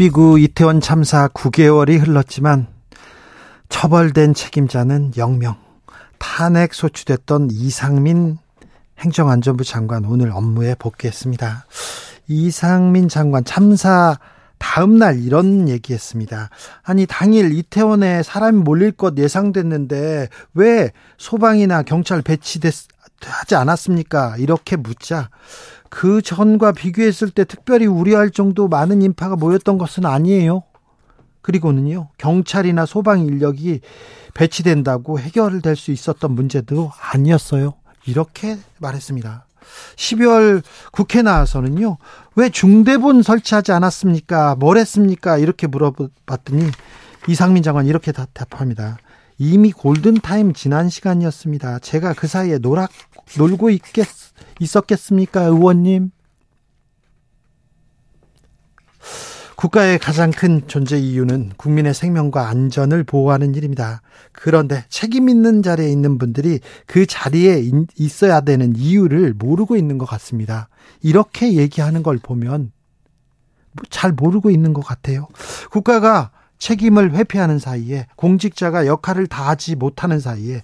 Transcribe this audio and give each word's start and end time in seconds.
12구 0.00 0.40
이태원 0.40 0.80
참사 0.80 1.28
9개월이 1.28 1.98
흘렀지만 1.98 2.68
처벌된 3.68 4.32
책임자는 4.32 5.10
0명 5.10 5.56
탄핵 6.18 6.72
소추됐던 6.72 7.48
이상민 7.50 8.38
행정안전부 8.98 9.64
장관 9.64 10.06
오늘 10.06 10.30
업무에 10.30 10.74
복귀했습니다. 10.74 11.66
이상민 12.28 13.08
장관 13.08 13.44
참사 13.44 14.18
다음 14.56 14.96
날 14.96 15.18
이런 15.22 15.68
얘기했습니다. 15.68 16.48
아니 16.82 17.04
당일 17.04 17.52
이태원에 17.52 18.22
사람이 18.22 18.58
몰릴 18.58 18.92
것 18.92 19.18
예상됐는데 19.18 20.28
왜 20.54 20.92
소방이나 21.18 21.82
경찰 21.82 22.22
배치됐 22.22 22.74
하지 23.22 23.54
않았습니까? 23.54 24.36
이렇게 24.38 24.76
묻자 24.76 25.28
그 25.90 26.22
전과 26.22 26.72
비교했을 26.72 27.30
때 27.30 27.44
특별히 27.44 27.86
우려할 27.86 28.30
정도 28.30 28.68
많은 28.68 29.02
인파가 29.02 29.36
모였던 29.36 29.76
것은 29.76 30.06
아니에요. 30.06 30.62
그리고는요, 31.42 32.10
경찰이나 32.16 32.86
소방 32.86 33.20
인력이 33.20 33.80
배치된다고 34.34 35.18
해결될 35.18 35.76
수 35.76 35.90
있었던 35.90 36.32
문제도 36.32 36.90
아니었어요. 37.12 37.74
이렇게 38.06 38.56
말했습니다. 38.78 39.46
12월 39.96 40.62
국회 40.92 41.22
나와서는요, 41.22 41.98
왜 42.36 42.48
중대본 42.50 43.22
설치하지 43.22 43.72
않았습니까? 43.72 44.54
뭘 44.56 44.78
했습니까? 44.78 45.38
이렇게 45.38 45.66
물어봤더니 45.66 46.70
이상민 47.28 47.62
장관 47.62 47.86
이렇게 47.86 48.12
답합니다. 48.12 48.98
이미 49.38 49.72
골든타임 49.72 50.52
지난 50.52 50.90
시간이었습니다. 50.90 51.78
제가 51.78 52.12
그 52.12 52.26
사이에 52.26 52.58
노락, 52.58 52.90
놀고 53.38 53.70
있겠, 53.70 54.06
있었겠습니까, 54.58 55.42
의원님? 55.42 56.10
국가의 59.56 59.98
가장 59.98 60.30
큰 60.30 60.66
존재 60.68 60.96
이유는 60.96 61.52
국민의 61.58 61.92
생명과 61.92 62.48
안전을 62.48 63.04
보호하는 63.04 63.54
일입니다. 63.54 64.00
그런데 64.32 64.86
책임 64.88 65.28
있는 65.28 65.62
자리에 65.62 65.90
있는 65.90 66.16
분들이 66.16 66.60
그 66.86 67.04
자리에 67.04 67.62
있어야 67.96 68.40
되는 68.40 68.74
이유를 68.74 69.34
모르고 69.34 69.76
있는 69.76 69.98
것 69.98 70.06
같습니다. 70.06 70.70
이렇게 71.02 71.52
얘기하는 71.52 72.02
걸 72.02 72.16
보면 72.16 72.72
잘 73.90 74.12
모르고 74.12 74.50
있는 74.50 74.72
것 74.72 74.80
같아요. 74.80 75.28
국가가 75.70 76.30
책임을 76.56 77.12
회피하는 77.12 77.58
사이에 77.58 78.06
공직자가 78.16 78.86
역할을 78.86 79.26
다하지 79.26 79.76
못하는 79.76 80.20
사이에 80.20 80.62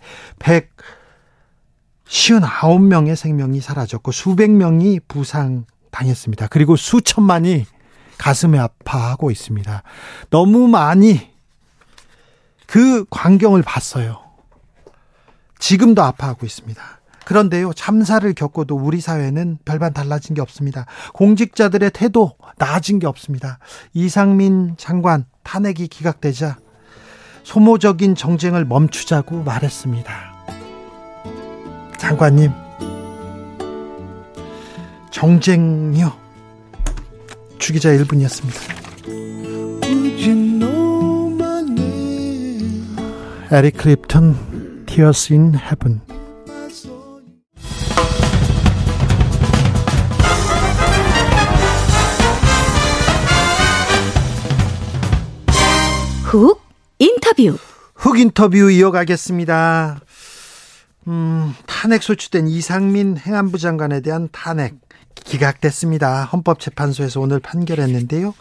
159명의 2.09 3.17
생명이 3.17 3.61
사라졌고 3.61 4.13
수백 4.13 4.51
명이 4.51 5.01
부상당했습니다. 5.09 6.49
그리고 6.49 6.77
수천만이 6.77 7.67
가슴에 8.19 8.59
아파하고 8.59 9.31
있습니다. 9.31 9.83
너무 10.31 10.69
많이 10.69 11.31
그 12.67 13.05
광경을 13.11 13.63
봤어요. 13.63 14.21
지금도 15.59 16.03
아파하고 16.03 16.47
있습니다. 16.47 16.83
그런데요, 17.25 17.73
참사를 17.73 18.33
겪고도 18.35 18.77
우리 18.77 19.01
사회는 19.01 19.59
별반 19.65 19.93
달라진 19.93 20.35
게 20.35 20.41
없습니다. 20.41 20.87
공직자들의 21.13 21.91
태도 21.91 22.37
나아진 22.57 23.01
게 23.01 23.09
없습니다. 23.09 23.59
이상민 23.95 24.77
장관 24.77 25.27
탄핵이 25.43 25.89
기각되자 25.89 26.59
소모적인 27.43 28.15
정쟁을 28.15 28.65
멈추자고 28.65 29.43
말했습니다. 29.43 30.36
장관님, 31.99 32.53
정쟁이요. 35.11 36.13
주기자 37.59 37.91
1분이었습니다. 37.91 38.77
에릭 43.53 43.77
클립턴 43.77 44.85
Tears 44.87 45.33
in 45.33 45.55
Heaven 45.55 46.01
훅 56.25 56.61
인터뷰 56.99 57.57
훅 57.95 58.19
인터뷰 58.19 58.71
이어가겠습니다. 58.71 60.01
음, 61.09 61.55
탄핵 61.67 62.03
소추된 62.03 62.49
이상민 62.49 63.17
행안부 63.17 63.59
장관에 63.59 64.01
대한 64.01 64.29
탄핵 64.33 64.75
기각됐습니다. 65.15 66.25
헌법재판소에서 66.25 67.21
오늘 67.21 67.41
판결했는데요. 67.41 68.35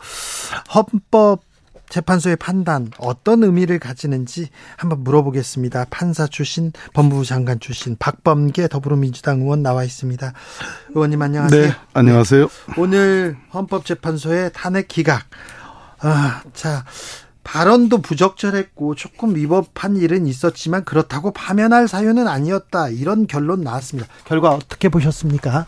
헌법 0.73 1.41
재판소의 1.89 2.35
판단 2.35 2.89
어떤 2.97 3.43
의미를 3.43 3.79
가지는지 3.79 4.49
한번 4.75 5.03
물어보겠습니다. 5.03 5.85
판사 5.91 6.25
출신 6.25 6.71
법무부 6.93 7.25
장관 7.25 7.59
출신 7.59 7.95
박범계 7.97 8.67
더불어민주당 8.67 9.41
의원 9.41 9.61
나와 9.61 9.83
있습니다. 9.83 10.33
의원님 10.89 11.21
안녕하세요. 11.21 11.61
네, 11.61 11.75
안녕하세요. 11.93 12.47
오늘 12.77 13.37
헌법재판소의 13.53 14.51
탄핵 14.53 14.87
기각. 14.87 15.25
아, 15.99 16.41
자 16.53 16.83
발언도 17.45 17.99
부적절했고 17.99 18.95
조금 18.95 19.35
위법한 19.35 19.95
일은 19.95 20.27
있었지만 20.27 20.83
그렇다고 20.83 21.31
파면할 21.31 21.87
사유는 21.87 22.27
아니었다 22.27 22.89
이런 22.89 23.27
결론 23.27 23.61
나왔습니다. 23.61 24.09
결과 24.25 24.49
어떻게 24.49 24.89
보셨습니까? 24.89 25.65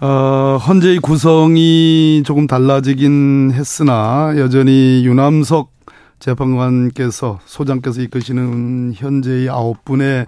어, 0.00 0.58
헌재의 0.58 0.98
구성이 0.98 2.22
조금 2.26 2.46
달라지긴 2.46 3.52
했으나 3.54 4.34
여전히 4.36 5.02
유남석 5.04 5.72
재판관께서 6.18 7.38
소장께서 7.44 8.02
이끄시는 8.02 8.92
현재의 8.94 9.48
아홉 9.48 9.84
분의 9.84 10.26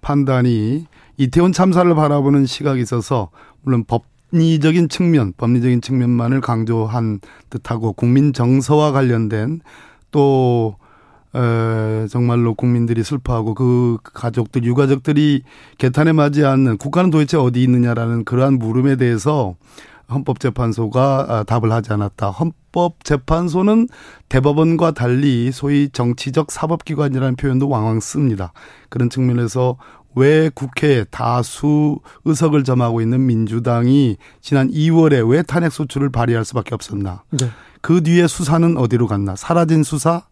판단이 0.00 0.86
이태원 1.16 1.52
참사를 1.52 1.92
바라보는 1.94 2.46
시각이 2.46 2.80
있어서 2.80 3.30
물론 3.62 3.84
법 3.84 4.11
리적인 4.32 4.88
측면, 4.88 5.32
법리적인 5.36 5.80
측면만을 5.80 6.40
강조한 6.40 7.20
듯하고 7.50 7.92
국민 7.92 8.32
정서와 8.32 8.92
관련된 8.92 9.60
또 10.10 10.76
에, 11.34 12.06
정말로 12.08 12.54
국민들이 12.54 13.02
슬퍼하고 13.02 13.54
그 13.54 13.98
가족들, 14.02 14.64
유가족들이 14.64 15.42
개탄에 15.78 16.12
맞지 16.12 16.44
않는 16.44 16.76
국가는 16.78 17.10
도대체 17.10 17.36
어디 17.36 17.62
있느냐라는 17.62 18.24
그러한 18.24 18.58
물음에 18.58 18.96
대해서 18.96 19.54
헌법재판소가 20.10 21.26
아, 21.28 21.42
답을 21.44 21.72
하지 21.72 21.92
않았다. 21.92 22.30
헌법재판소는 22.30 23.88
대법원과 24.28 24.92
달리 24.92 25.50
소위 25.52 25.88
정치적 25.90 26.50
사법기관이라는 26.50 27.36
표현도 27.36 27.68
왕왕 27.68 28.00
씁니다. 28.00 28.52
그런 28.90 29.08
측면에서 29.08 29.78
왜 30.14 30.50
국회에 30.54 31.04
다수 31.10 31.98
의석을 32.24 32.64
점하고 32.64 33.00
있는 33.00 33.26
민주당이 33.26 34.16
지난 34.40 34.70
2월에 34.70 35.28
왜 35.28 35.42
탄핵 35.42 35.72
소추를 35.72 36.10
발의할 36.10 36.44
수밖에 36.44 36.74
없었나? 36.74 37.22
네. 37.30 37.48
그 37.80 38.02
뒤에 38.02 38.26
수사는 38.26 38.76
어디로 38.76 39.06
갔나? 39.06 39.34
사라진 39.36 39.82
수사, 39.82 40.22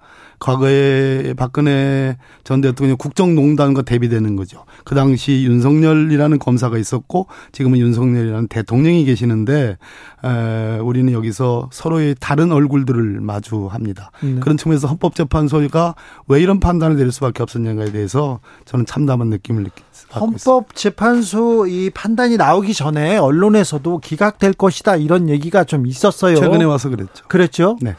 과거에 0.41 1.35
박근혜 1.35 2.17
전 2.45 2.63
대통령 2.63 2.97
국정농단과 2.97 3.83
대비되는 3.83 4.37
거죠. 4.37 4.65
그 4.85 4.95
당시 4.95 5.45
윤석열이라는 5.45 6.39
검사가 6.39 6.79
있었고 6.79 7.27
지금은 7.53 7.79
윤석열이라는 7.79 8.49
대통령이 8.49 9.05
계시는데 9.05 9.77
에, 10.25 10.79
우리는 10.79 11.13
여기서 11.13 11.69
서로의 11.71 12.17
다른 12.19 12.53
얼굴들을 12.53 13.21
마주합니다. 13.21 14.11
네. 14.23 14.41
그런 14.41 14.57
측면에서 14.57 14.89
헌법재판소가 14.89 15.95
왜 16.29 16.41
이런 16.41 16.59
판단을 16.59 16.97
내릴 16.97 17.13
수밖에 17.13 17.43
없었냐에 17.43 17.93
대해서 17.93 18.41
저는 18.65 18.87
참담한 18.87 19.29
느낌을 19.29 19.63
느끼 19.65 19.83
헌법재판소 20.15 21.67
이 21.67 21.91
판단이 21.91 22.37
나오기 22.37 22.75
전에 22.75 23.19
언론에서도 23.19 23.99
기각될 23.99 24.55
것이다 24.55 24.97
이런 24.97 25.29
얘기가 25.29 25.65
좀 25.65 25.87
있었어요. 25.87 26.37
최근에 26.37 26.65
와서 26.65 26.89
그랬죠. 26.89 27.25
그랬죠? 27.29 27.77
네. 27.81 27.95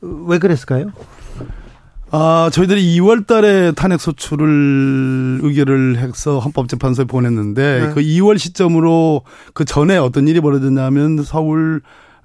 왜 0.00 0.38
그랬을까요? 0.38 0.92
아, 2.12 2.50
저희들이 2.52 2.98
2월 2.98 3.26
달에 3.26 3.72
탄핵 3.72 4.00
소추를 4.00 5.40
의결을 5.42 5.98
해서 5.98 6.40
헌법재판소에 6.40 7.04
보냈는데 7.04 7.80
네. 7.80 7.94
그 7.94 8.00
2월 8.00 8.36
시점으로 8.38 9.22
그 9.54 9.64
전에 9.64 9.96
어떤 9.96 10.26
일이 10.26 10.40
벌어졌냐면 10.40 11.22
서울 11.22 11.82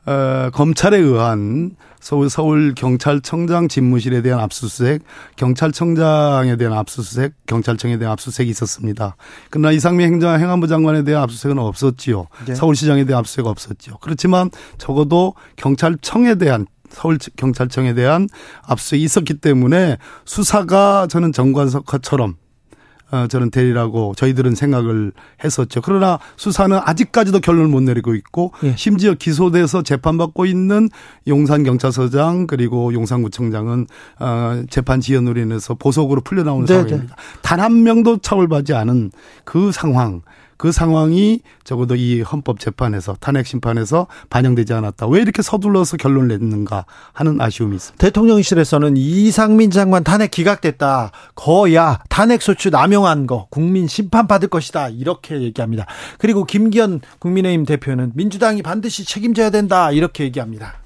어, 0.08 0.50
검찰에 0.54 0.98
의한 0.98 1.72
서울 2.00 2.30
서울 2.30 2.76
경찰청장 2.76 3.68
집무실에 3.68 4.22
대한 4.22 4.40
압수수색, 4.40 5.02
경찰청장에 5.36 6.56
대한 6.58 6.78
압수수색, 6.78 7.34
경찰청에 7.48 7.98
대한 7.98 8.12
압수수색이 8.14 8.48
있었습니다. 8.52 9.16
그러나 9.50 9.72
이상민 9.72 10.06
행정 10.06 10.40
행안부 10.40 10.68
장관에 10.68 11.04
대한 11.04 11.24
압수수색은 11.24 11.58
없었지요. 11.58 12.28
네. 12.46 12.54
서울시장에 12.54 13.06
대한 13.06 13.22
압수수색 13.22 13.48
없었지요. 13.48 13.96
그렇지만 14.02 14.52
적어도 14.78 15.34
경찰청에 15.56 16.36
대한 16.36 16.68
서울 16.90 17.18
경찰청에 17.36 17.94
대한 17.94 18.28
압수수색이 18.68 19.04
있었기 19.04 19.34
때문에 19.36 19.98
수사가 20.26 21.08
저는 21.08 21.32
정관석화처럼 21.32 22.36
어, 23.12 23.28
저는 23.28 23.52
되리라고 23.52 24.16
저희들은 24.16 24.56
생각을 24.56 25.12
했었죠. 25.44 25.80
그러나 25.82 26.18
수사는 26.38 26.76
아직까지도 26.84 27.40
결론을 27.40 27.68
못 27.70 27.82
내리고 27.84 28.16
있고 28.16 28.52
예. 28.64 28.74
심지어 28.76 29.14
기소돼서 29.14 29.84
재판받고 29.84 30.48
있는 30.48 30.90
용산 31.28 31.64
경찰서장 31.64 32.48
그리고 32.48 32.92
용산구청장은 32.94 33.86
어, 34.20 34.64
재판 34.72 35.02
지연으로 35.02 35.40
인해서 35.40 35.76
보석으로 35.76 36.22
풀려나오는 36.22 36.66
네네. 36.66 36.82
상황입니다. 36.82 37.16
단 37.44 37.60
한 37.60 37.84
명도 37.84 38.18
처벌받지 38.18 38.74
않은 38.74 39.12
그 39.44 39.72
상황. 39.72 40.22
그 40.58 40.72
상황이 40.72 41.42
적어도 41.64 41.96
이 41.96 42.22
헌법 42.22 42.60
재판에서 42.60 43.16
탄핵 43.20 43.48
심판에서 43.48 44.08
반영되지 44.30 44.74
않았다. 44.74 45.08
왜 45.08 45.22
이렇게 45.22 45.42
서둘러서 45.42 45.98
결론을 45.98 46.28
냈는가 46.30 46.86
하는 47.14 47.42
아쉬움이 47.42 47.76
있습니다. 47.76 48.02
대통령실에서는 48.04 48.98
이상민 48.98 49.72
장관 49.72 50.04
탄핵 50.04 50.32
기각됐다. 50.32 51.12
거야 51.36 52.00
탄핵 52.10 52.42
소추 52.42 52.70
남용한 52.70 53.28
거 53.28 53.48
국민 53.50 53.88
심판 53.88 54.28
받을 54.28 54.48
것이다. 54.48 54.90
이렇게 54.90 55.42
얘기합니다. 55.42 55.86
그리고 56.18 56.44
김기현 56.44 57.02
국민의힘 57.20 57.66
대표는 57.66 58.12
민주당이 58.16 58.62
반드시 58.62 59.06
책임져야 59.06 59.50
된다. 59.50 59.92
이렇게 59.92 60.24
얘기합니다. 60.24 60.85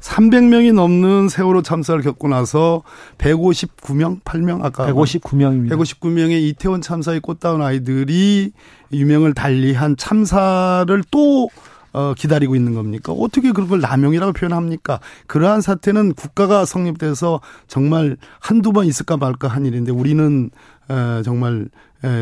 300명이 0.00 0.74
넘는 0.74 1.28
세월호 1.28 1.62
참사를 1.62 2.00
겪고 2.02 2.28
나서 2.28 2.82
159명, 3.18 4.22
8명 4.22 4.64
아까 4.64 4.86
159명입니다. 4.92 5.70
159명의 5.70 6.42
이태원 6.42 6.80
참사에 6.80 7.18
꽃다운 7.18 7.62
아이들이 7.62 8.52
유명을 8.92 9.34
달리한 9.34 9.96
참사를 9.96 11.02
또 11.10 11.48
어, 11.92 12.14
기다리고 12.14 12.54
있는 12.54 12.74
겁니까? 12.74 13.12
어떻게 13.12 13.50
그런 13.52 13.68
걸 13.68 13.80
남용이라고 13.80 14.32
표현합니까? 14.32 15.00
그러한 15.26 15.60
사태는 15.60 16.14
국가가 16.14 16.64
성립돼서 16.64 17.40
정말 17.66 18.16
한두 18.38 18.72
번 18.72 18.86
있을까 18.86 19.16
말까 19.16 19.48
한 19.48 19.66
일인데 19.66 19.90
우리는 19.90 20.50
에, 20.88 21.22
정말 21.22 21.62
에, 21.62 21.68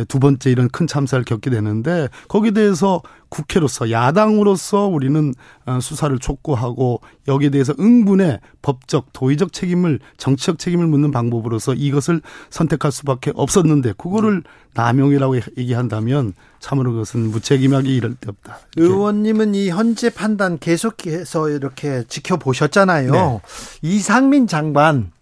두 0.08 0.18
번째 0.18 0.50
이런 0.50 0.68
큰 0.68 0.86
참사를 0.86 1.24
겪게 1.24 1.50
되는데 1.50 2.08
거기에 2.28 2.50
대해서 2.50 3.02
국회로서 3.28 3.90
야당으로서 3.90 4.86
우리는 4.86 5.34
어, 5.66 5.78
수사를 5.80 6.18
촉구하고 6.18 7.00
여기에 7.28 7.50
대해서 7.50 7.74
응분의 7.78 8.40
법적 8.62 9.12
도의적 9.12 9.52
책임을 9.52 10.00
정치적 10.16 10.58
책임을 10.58 10.86
묻는 10.86 11.10
방법으로서 11.10 11.74
이것을 11.74 12.22
선택할 12.50 12.90
수밖에 12.90 13.32
없었는데 13.34 13.92
그거를 13.98 14.42
남용이라고 14.74 15.36
얘기한다면 15.58 16.32
참으로 16.60 16.92
그것은 16.92 17.30
무책임하게 17.30 17.88
이럴 17.90 18.14
데 18.14 18.30
없다. 18.30 18.60
의원님은 18.76 19.54
이 19.54 19.68
현재 19.70 20.10
판단 20.10 20.58
계속해서 20.58 21.50
이렇게 21.50 22.04
지켜보셨잖아요. 22.08 23.12
네. 23.12 23.40
이상민 23.82 24.46
장관 24.46 25.12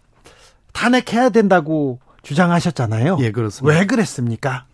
탄핵해야 0.73 1.31
된다고 1.31 1.99
주장하셨잖아요. 2.27 3.19
예, 3.21 3.31
그렇습니다. 3.31 3.79
왜 3.79 3.87
그랬습니까? 3.87 4.65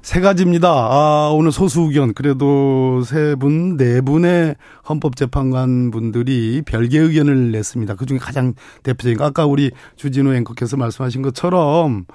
세 0.00 0.20
가지입니다. 0.20 0.68
아, 0.70 1.30
오늘 1.34 1.50
소수 1.50 1.82
의견, 1.82 2.14
그래도 2.14 3.02
세 3.02 3.34
분, 3.34 3.76
네 3.76 4.00
분의 4.00 4.54
헌법재판관 4.88 5.90
분들이 5.90 6.62
별개 6.64 6.98
의견을 6.98 7.50
냈습니다. 7.50 7.96
그 7.96 8.06
중에 8.06 8.18
가장 8.18 8.54
대표적인, 8.84 9.20
아까 9.20 9.44
우리 9.44 9.72
주진우 9.96 10.32
앵커께서 10.34 10.76
말씀하신 10.76 11.22
것처럼 11.22 12.06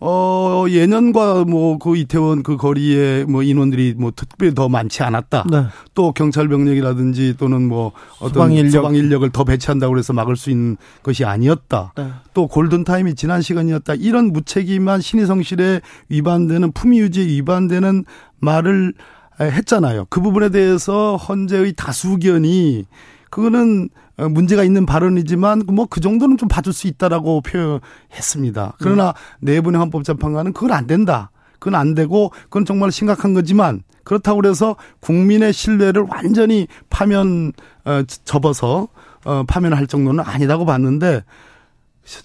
어, 0.00 0.64
예년과 0.68 1.44
뭐 1.44 1.78
그 1.80 1.96
이태원 1.96 2.42
그 2.42 2.56
거리에 2.56 3.24
뭐 3.24 3.42
인원들이 3.42 3.94
뭐 3.96 4.12
특별히 4.14 4.54
더 4.54 4.68
많지 4.68 5.02
않았다. 5.02 5.44
네. 5.50 5.66
또 5.94 6.12
경찰 6.12 6.48
병력이라든지 6.48 7.36
또는 7.38 7.68
뭐 7.68 7.92
어떤 8.18 8.32
소방, 8.32 8.52
인력. 8.52 8.70
소방 8.70 8.94
인력을 8.94 9.30
더 9.30 9.44
배치한다고 9.44 9.98
해서 9.98 10.12
막을 10.12 10.36
수 10.36 10.50
있는 10.50 10.76
것이 11.02 11.24
아니었다. 11.24 11.92
네. 11.96 12.10
또 12.34 12.46
골든 12.46 12.84
타임이 12.84 13.14
지난 13.14 13.42
시간이었다. 13.42 13.94
이런 13.94 14.32
무책임한 14.32 15.00
신의 15.00 15.26
성실에 15.26 15.80
위반되는 16.08 16.72
품위 16.72 17.00
유지에 17.00 17.26
위반되는 17.26 18.04
말을 18.38 18.94
했잖아요. 19.40 20.06
그 20.10 20.20
부분에 20.20 20.50
대해서 20.50 21.16
헌재의 21.16 21.72
다수견이 21.74 22.84
그거는 23.30 23.88
어, 24.09 24.09
문제가 24.28 24.64
있는 24.64 24.86
발언이지만 24.86 25.62
뭐 25.66 25.86
그 25.86 26.00
정도는 26.00 26.36
좀 26.36 26.48
봐줄 26.48 26.72
수 26.72 26.86
있다라고 26.86 27.40
표현했습니다. 27.40 28.74
그러나 28.78 29.14
네. 29.40 29.54
내분의 29.54 29.78
헌법재판관은 29.80 30.52
그건 30.52 30.72
안 30.72 30.86
된다. 30.86 31.30
그건 31.58 31.74
안 31.74 31.94
되고 31.94 32.30
그건 32.44 32.64
정말 32.64 32.90
심각한 32.92 33.34
거지만 33.34 33.82
그렇다고 34.04 34.40
그래서 34.40 34.76
국민의 35.00 35.52
신뢰를 35.52 36.06
완전히 36.08 36.66
파면 36.88 37.52
어 37.84 38.02
저버려서 38.24 38.88
어 39.24 39.42
파면할 39.46 39.86
정도는 39.86 40.24
아니라고 40.24 40.64
봤는데 40.64 41.22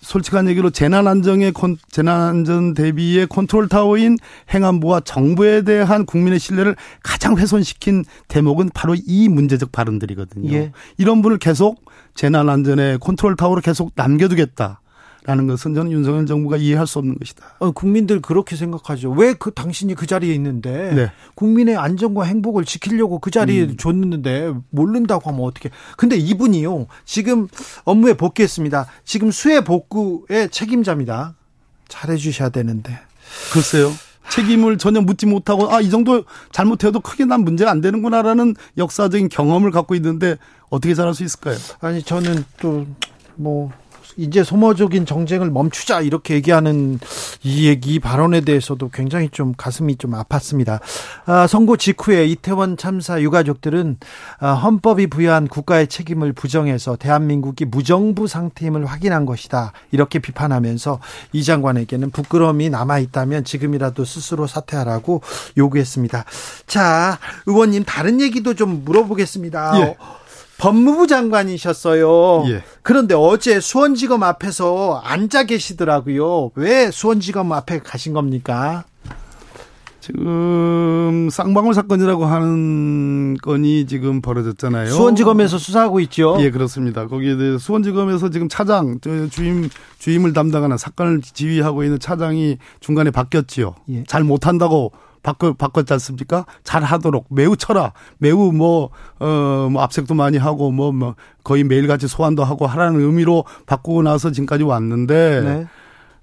솔직한 0.02 0.50
얘기로 0.50 0.72
재난안정의 0.72 1.54
재난안전 1.92 2.74
대비의 2.74 3.28
컨트롤 3.28 3.70
타워인 3.70 4.18
행안부와 4.54 5.02
정부에 5.02 5.62
대한 5.62 6.06
국민의 6.06 6.40
신뢰를 6.40 6.76
가장 7.04 7.38
훼손시킨 7.38 8.04
대목은 8.28 8.72
바로 8.74 8.96
이 8.96 9.30
문제적 9.30 9.72
발언들이거든요. 9.72 10.52
예. 10.54 10.72
이런 10.98 11.22
분을 11.22 11.38
계속 11.38 11.86
재난안전의 12.16 13.00
컨트롤 13.00 13.36
타워로 13.36 13.62
계속 13.62 13.92
남겨두겠다. 13.96 14.82
라는 15.26 15.48
것은 15.48 15.74
저는 15.74 15.92
윤석열 15.92 16.26
정부가 16.26 16.58
이해할 16.58 16.86
수 16.86 17.00
없는 17.00 17.18
것이다. 17.18 17.56
어, 17.60 17.72
국민들 17.72 18.22
그렇게 18.22 18.56
생각하죠. 18.56 19.12
왜 19.12 19.34
그 19.34 19.52
당신이 19.52 19.96
그 19.96 20.06
자리에 20.08 20.34
있는데 20.36 20.94
네. 20.94 21.12
국민의 21.36 21.76
안전과 21.78 22.24
행복을 22.26 22.64
지키려고 22.66 23.20
그 23.20 23.32
자리에 23.32 23.64
음. 23.64 23.78
줬는데 23.78 24.54
모른다고 24.70 25.30
하면 25.32 25.44
어떻게? 25.46 25.70
근데 25.98 26.16
이분이요 26.16 26.88
지금 27.06 27.48
업무에 27.84 28.14
복귀했습니다. 28.14 28.86
지금 29.04 29.32
수해 29.32 29.64
복구의 29.64 30.50
책임자입니다. 30.52 31.36
잘해 31.88 32.18
주셔야 32.18 32.50
되는데. 32.50 32.98
글쎄요. 33.52 33.92
책임을 34.30 34.78
전혀 34.78 35.02
묻지 35.02 35.26
못하고 35.26 35.72
아 35.72 35.82
이 35.82 35.90
정도 35.90 36.24
잘못해도 36.52 37.00
크게 37.00 37.26
난 37.26 37.42
문제가 37.42 37.70
안 37.72 37.82
되는구나라는 37.82 38.56
역사적인 38.78 39.30
경험을 39.30 39.70
갖고 39.72 39.94
있는데 39.96 40.38
어떻게 40.70 40.94
잘할 40.96 41.14
수 41.14 41.24
있을까요? 41.24 41.56
아니 41.82 42.02
저는 42.02 42.44
또뭐 42.60 43.72
이제 44.18 44.44
소모적인 44.44 45.06
정쟁을 45.06 45.50
멈추자 45.52 46.02
이렇게 46.02 46.36
얘기하는 46.36 47.00
이 47.44 47.68
얘기 47.68 48.00
발언에 48.00 48.42
대해서도 48.42 48.90
굉장히 48.90 49.30
좀 49.30 49.54
가슴이 49.56 49.98
좀 49.98 50.12
아팠습니다. 50.12 50.80
아, 51.26 51.48
선고 51.48 51.78
직후에 51.78 52.26
이태원 52.26 52.78
참사 52.78 53.22
유가족들은 53.22 53.98
아, 54.40 54.54
헌법이 54.54 55.08
부여한 55.08 55.48
국가의 55.48 55.88
책임을 55.88 56.34
부정해서 56.34 56.96
대한민국이 56.96 57.66
무정부 57.66 58.28
상태임을 58.28 58.86
확인한 58.86 59.26
것이다 59.26 59.74
이렇게 59.92 60.20
비판하면서 60.20 61.00
이 61.34 61.44
장관에게는 61.44 62.12
부끄러움이 62.12 62.70
남아 62.70 63.00
있다면 63.00 63.44
지금이라도 63.44 64.06
스스로 64.06 64.48
사퇴하라고 64.48 65.22
요구했습니다. 65.58 66.26
자, 66.68 67.20
의원님 67.46 67.84
다른 67.86 68.22
얘기도 68.22 68.54
좀 68.54 68.84
물어보겠습니다. 68.86 69.80
예. 69.82 69.98
법무부 70.58 71.08
장관이셨어요. 71.08 72.46
예. 72.50 72.64
그런데 72.82 73.14
어제 73.14 73.60
수원지검 73.60 74.24
앞에서 74.24 75.02
앉아 75.04 75.44
계시더라고요. 75.44 76.52
왜 76.56 76.92
수원지검 76.92 77.52
앞에 77.52 77.80
가신 77.80 78.14
겁니까? 78.14 78.86
지금 80.06 81.30
쌍방울 81.32 81.74
사건이라고 81.74 82.26
하는 82.26 83.36
건이 83.42 83.88
지금 83.88 84.22
벌어졌잖아요. 84.22 84.92
수원지검에서 84.92 85.58
수사하고 85.58 86.00
있죠. 86.02 86.38
예, 86.42 86.52
그렇습니다. 86.52 87.08
거기에 87.08 87.36
대해 87.38 87.58
수원지검에서 87.58 88.30
지금 88.30 88.48
차장 88.48 89.00
주임 89.32 89.68
주임을 89.98 90.34
담당하는 90.34 90.78
사건을 90.78 91.22
지휘하고 91.22 91.84
있는 91.84 91.98
차장이 91.98 92.60
중간에 92.82 93.10
바뀌었지요. 93.10 93.74
예. 93.90 94.04
잘 94.04 94.24
못한다고 94.24 94.92
바꿔, 95.24 95.54
바꿨지 95.54 95.92
않습니까? 95.94 96.46
잘 96.64 96.84
하도록 96.84 97.26
매우 97.32 97.58
쳐라. 97.58 97.94
매우 98.20 98.52
뭐, 98.52 98.92
어, 99.20 99.70
뭐 99.72 99.82
압색도 99.82 100.14
많이 100.14 100.38
하고 100.38 100.70
뭐, 100.70 100.92
뭐 100.92 101.16
거의 101.44 101.64
매일같이 101.64 102.08
소환도 102.08 102.44
하고 102.44 102.68
하라는 102.68 103.02
의미로 103.02 103.44
바꾸고 103.66 104.04
나서 104.04 104.30
지금까지 104.30 104.64
왔는데 104.64 105.42
네. 105.44 105.68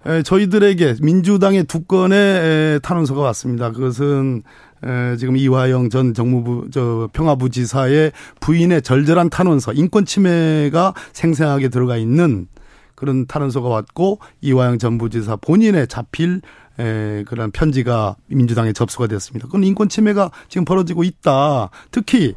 에, 0.06 0.23
저희들에게 0.23 0.97
민주당의 1.00 1.64
두 1.64 1.82
건의 1.85 2.18
에, 2.18 2.78
탄원서가 2.82 3.21
왔습니다. 3.23 3.71
그것은 3.71 4.42
에, 4.85 5.16
지금 5.16 5.37
이화영 5.37 5.90
전 5.90 6.12
정무부 6.12 6.68
저 6.73 7.09
평화부지사의 7.12 8.12
부인의 8.40 8.82
절절한 8.82 9.30
탄원서 9.30 9.75
인권 9.75 10.04
침해가 10.04 10.92
생생하게 11.12 11.68
들어가 11.68 11.97
있는 11.97 12.49
그런 12.94 13.26
탄원서가 13.26 13.68
왔고 13.68 14.18
이화영 14.40 14.78
전 14.78 14.99
부지사 14.99 15.37
본인의 15.37 15.87
자필 15.88 16.40
에, 16.80 17.25
그런 17.26 17.50
편지가 17.50 18.16
민주당에 18.28 18.73
접수가 18.73 19.06
됐습니다. 19.06 19.47
그건 19.47 19.62
인권 19.64 19.88
침해가 19.88 20.30
지금 20.49 20.64
벌어지고 20.64 21.04
있다. 21.04 21.71
특히 21.90 22.35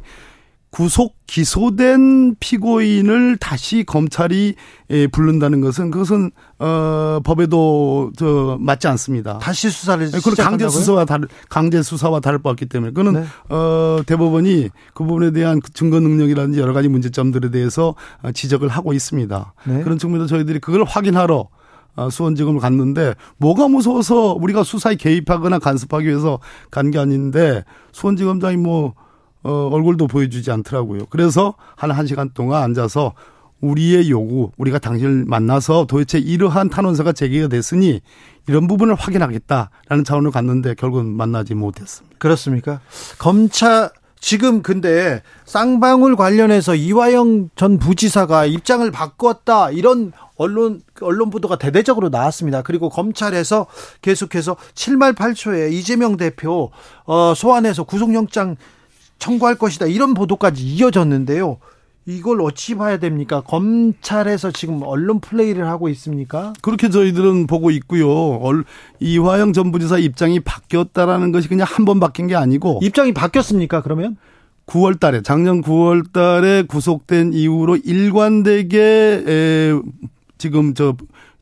구속 0.76 1.16
기소된 1.26 2.36
피고인을 2.38 3.38
다시 3.38 3.82
검찰이 3.82 4.56
예, 4.90 5.06
부른다는 5.06 5.62
것은 5.62 5.90
그것은 5.90 6.30
어 6.58 7.18
법에도 7.24 8.12
저 8.14 8.58
맞지 8.60 8.86
않습니다. 8.88 9.38
다시 9.38 9.70
수사를 9.70 10.10
네, 10.10 10.18
그건 10.18 10.34
강제 10.34 10.68
수사와 10.68 11.06
다를 11.06 11.28
강제 11.48 11.82
수사와 11.82 12.20
다를 12.20 12.40
바 12.40 12.50
없기 12.50 12.66
때문에 12.66 12.92
그는 12.92 13.14
네. 13.14 13.24
어 13.48 14.02
대법원이 14.04 14.68
그 14.92 15.04
부분에 15.04 15.30
대한 15.30 15.60
그 15.62 15.72
증거 15.72 15.98
능력이라든지 15.98 16.60
여러 16.60 16.74
가지 16.74 16.88
문제점들에 16.88 17.50
대해서 17.50 17.94
어, 18.22 18.32
지적을 18.32 18.68
하고 18.68 18.92
있습니다. 18.92 19.54
네. 19.64 19.82
그런 19.82 19.96
측면에서 19.96 20.26
저희들이 20.26 20.58
그걸 20.58 20.84
확인하러 20.84 21.48
어, 21.96 22.10
수원지검을 22.10 22.60
갔는데 22.60 23.14
뭐가 23.38 23.68
무서워서 23.68 24.34
우리가 24.34 24.62
수사에 24.62 24.96
개입하거나 24.96 25.58
간섭하기 25.58 26.06
위해서 26.06 26.38
간 26.70 26.90
게 26.90 26.98
아닌데 26.98 27.64
수원지검장이 27.92 28.58
뭐 28.58 28.92
어, 29.46 29.68
얼굴도 29.70 30.08
보여주지 30.08 30.50
않더라고요. 30.50 31.06
그래서 31.08 31.54
한 31.76 31.90
1시간 31.90 32.34
동안 32.34 32.64
앉아서 32.64 33.14
우리의 33.60 34.10
요구, 34.10 34.50
우리가 34.58 34.80
당신을 34.80 35.24
만나서 35.24 35.86
도대체 35.86 36.18
이러한 36.18 36.68
탄원서가 36.68 37.12
제기가 37.12 37.46
됐으니 37.46 38.00
이런 38.48 38.66
부분을 38.66 38.96
확인하겠다라는 38.96 40.04
차원으로 40.04 40.32
갔는데 40.32 40.74
결국은 40.74 41.06
만나지 41.06 41.54
못했습니다. 41.54 42.16
그렇습니까? 42.18 42.80
검찰 43.18 43.90
지금 44.18 44.62
근데 44.62 45.22
쌍방울 45.44 46.16
관련해서 46.16 46.74
이화영 46.74 47.50
전 47.54 47.78
부지사가 47.78 48.46
입장을 48.46 48.90
바꿨다 48.90 49.70
이런 49.70 50.12
언론 50.36 50.82
언론 51.00 51.30
보도가 51.30 51.56
대대적으로 51.56 52.08
나왔습니다. 52.08 52.62
그리고 52.62 52.88
검찰에서 52.88 53.66
계속해서 54.02 54.56
7말 54.74 55.14
8초에 55.14 55.72
이재명 55.72 56.16
대표 56.16 56.70
어 57.04 57.34
소환해서 57.36 57.84
구속영장 57.84 58.56
청구할 59.18 59.56
것이다. 59.56 59.86
이런 59.86 60.14
보도까지 60.14 60.62
이어졌는데요. 60.64 61.58
이걸 62.08 62.40
어찌 62.40 62.76
봐야 62.76 62.98
됩니까? 62.98 63.40
검찰에서 63.40 64.52
지금 64.52 64.80
언론 64.82 65.18
플레이를 65.20 65.66
하고 65.66 65.88
있습니까? 65.88 66.52
그렇게 66.62 66.88
저희들은 66.88 67.48
보고 67.48 67.72
있고요. 67.72 68.40
이화영 69.00 69.52
전 69.52 69.72
부지사 69.72 69.98
입장이 69.98 70.38
바뀌었다라는 70.40 71.32
것이 71.32 71.48
그냥 71.48 71.66
한 71.68 71.84
번 71.84 71.98
바뀐 71.98 72.28
게 72.28 72.36
아니고 72.36 72.78
입장이 72.82 73.12
바뀌었습니까? 73.12 73.82
그러면 73.82 74.16
9월 74.66 75.00
달에 75.00 75.22
작년 75.22 75.62
9월 75.62 76.12
달에 76.12 76.62
구속된 76.62 77.32
이후로 77.32 77.76
일관되게 77.78 79.72
지금 80.38 80.74
저 80.74 80.96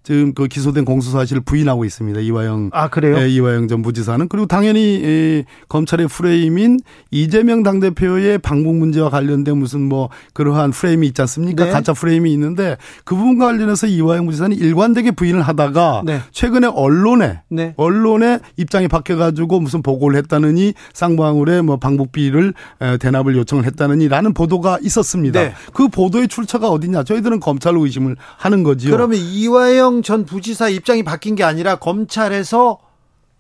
지금 0.05 0.35
그 0.35 0.47
기소된 0.49 0.85
공소 0.85 1.11
사실을 1.11 1.41
부인하고 1.41 1.87
있습니다. 1.87 2.21
이화영 2.21 2.71
아 2.75 2.89
그래요? 2.89 3.17
예, 3.19 3.27
이화영 3.27 3.69
전 3.69 3.81
부지사는 3.81 4.29
그리고 4.29 4.47
당연히 4.47 5.01
예, 5.03 5.45
검찰의 5.71 6.09
프레임인 6.09 6.79
이재명 7.11 7.63
당 7.63 7.81
대표의 7.81 8.37
방북 8.39 8.77
문제와 8.77 9.09
관련된 9.09 9.57
무슨 9.57 9.81
뭐 9.81 10.11
그러한 10.35 10.73
프레임이 10.73 11.07
있지 11.07 11.23
않습니까? 11.23 11.65
네. 11.65 11.71
가짜 11.71 11.95
프레임이 11.95 12.31
있는데 12.35 12.77
그 13.05 13.17
부분과 13.17 13.47
관련해서 13.47 13.87
이화영 13.87 14.27
부지사는 14.27 14.55
일관되게 14.55 15.13
부인을 15.13 15.41
하다가 15.41 16.03
네. 16.05 16.21
최근에 16.33 16.67
언론에 16.67 17.41
네. 17.49 17.73
언론에 17.79 18.41
입장이 18.59 18.89
바뀌어가지고 18.89 19.61
무슨 19.61 19.81
보고를 19.83 20.19
했다느니 20.19 20.75
쌍방울에 20.93 21.63
뭐 21.63 21.79
방북비를 21.79 22.53
대납을 23.01 23.37
요청을 23.37 23.65
했다느니라는 23.65 24.35
보도가 24.35 24.81
있었습니다. 24.83 25.41
네. 25.41 25.55
그 25.73 25.89
보도의 25.89 26.29
출처가 26.29 26.69
어디냐? 26.69 27.05
저희들은 27.05 27.41
검찰로 27.41 27.87
의심을 27.87 28.17
하는 28.37 28.63
거지요. 28.65 28.91
그러면 28.91 29.19
이화영 29.19 29.94
이재명 29.95 30.03
전 30.03 30.25
부지사 30.25 30.69
입장이 30.69 31.03
바뀐 31.03 31.35
게 31.35 31.45
아니라 31.45 31.77
검찰에서 31.77 32.79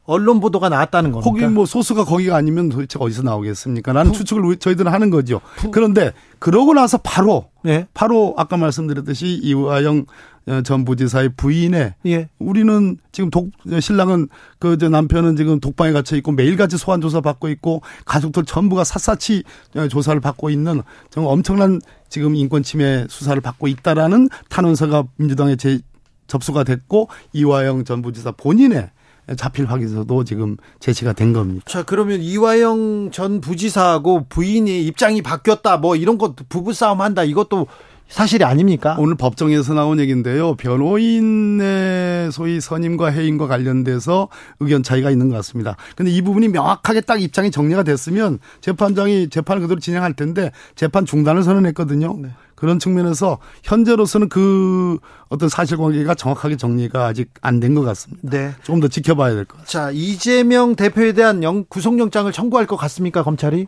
언론 0.06 0.38
보도가 0.38 0.68
나왔다는 0.68 1.12
겁니까? 1.12 1.30
거기 1.30 1.46
뭐 1.46 1.64
소스가 1.64 2.04
거기가 2.04 2.36
아니면 2.36 2.68
도대체 2.68 2.98
어디서 3.00 3.22
나오겠습니까? 3.22 3.92
라는 3.94 4.12
부, 4.12 4.18
추측을 4.18 4.56
저희들은 4.56 4.92
하는 4.92 5.08
거죠. 5.08 5.40
부, 5.56 5.70
그런데 5.70 6.12
그러고 6.38 6.74
나서 6.74 6.98
바로 6.98 7.46
네. 7.62 7.86
바로 7.94 8.34
아까 8.36 8.58
말씀드렸듯이 8.58 9.40
이화영 9.42 10.04
어, 10.46 10.60
전 10.60 10.84
부지사의 10.84 11.30
부인에 11.38 11.94
예. 12.04 12.28
우리는 12.38 12.98
지금 13.12 13.30
독 13.30 13.48
신랑은 13.80 14.28
그 14.58 14.76
저 14.76 14.90
남편은 14.90 15.36
지금 15.36 15.58
독방에 15.58 15.92
갇혀 15.92 16.16
있고 16.16 16.32
매일같이 16.32 16.76
소환 16.76 17.00
조사 17.00 17.22
받고 17.22 17.48
있고 17.48 17.80
가족들 18.04 18.44
전부가 18.44 18.84
샅샅이 18.84 19.42
어, 19.76 19.88
조사를 19.88 20.20
받고 20.20 20.50
있는 20.50 20.82
정말 21.08 21.32
엄청난 21.32 21.80
지금 22.10 22.36
인권 22.36 22.62
침해 22.62 23.06
수사를 23.08 23.40
받고 23.40 23.68
있다라는 23.68 24.28
탄원서가 24.50 25.04
민주당에 25.16 25.56
제 25.56 25.80
접수가 26.26 26.64
됐고 26.64 27.08
이화영 27.32 27.84
전 27.84 28.02
부지사 28.02 28.32
본인의 28.32 28.90
자필 29.36 29.66
확인서도 29.66 30.24
지금 30.24 30.56
제시가 30.80 31.14
된 31.14 31.32
겁니다. 31.32 31.64
자, 31.66 31.82
그러면 31.82 32.20
이화영 32.20 33.10
전 33.10 33.40
부지사하고 33.40 34.26
부인이 34.28 34.86
입장이 34.86 35.22
바뀌었다, 35.22 35.78
뭐 35.78 35.96
이런 35.96 36.18
것 36.18 36.36
부부싸움 36.48 37.00
한다, 37.00 37.24
이것도 37.24 37.66
사실이 38.08 38.44
아닙니까? 38.44 38.96
오늘 38.98 39.14
법정에서 39.14 39.72
나온 39.72 39.98
얘기인데요. 39.98 40.54
변호인의 40.56 42.30
소위 42.32 42.60
선임과 42.60 43.08
해임과 43.08 43.46
관련돼서 43.46 44.28
의견 44.60 44.82
차이가 44.82 45.10
있는 45.10 45.30
것 45.30 45.36
같습니다. 45.36 45.76
근데 45.96 46.12
이 46.12 46.20
부분이 46.20 46.48
명확하게 46.48 47.00
딱 47.00 47.20
입장이 47.22 47.50
정리가 47.50 47.82
됐으면 47.82 48.38
재판장이 48.60 49.30
재판을 49.30 49.62
그대로 49.62 49.80
진행할 49.80 50.12
텐데 50.12 50.52
재판 50.76 51.06
중단을 51.06 51.42
선언했거든요. 51.42 52.16
네. 52.20 52.28
그런 52.64 52.78
측면에서 52.78 53.38
현재로서는 53.62 54.30
그 54.30 54.96
어떤 55.28 55.50
사실관계가 55.50 56.14
정확하게 56.14 56.56
정리가 56.56 57.04
아직 57.04 57.28
안 57.42 57.60
된 57.60 57.74
것 57.74 57.82
같습니다. 57.82 58.22
네. 58.30 58.52
조금 58.62 58.80
더 58.80 58.88
지켜봐야 58.88 59.34
될 59.34 59.44
것 59.44 59.58
같습니다. 59.58 59.70
자, 59.70 59.90
이재명 59.92 60.74
대표에 60.74 61.12
대한 61.12 61.42
영, 61.42 61.64
구속영장을 61.68 62.32
청구할 62.32 62.66
것 62.66 62.76
같습니까, 62.76 63.22
검찰이? 63.22 63.66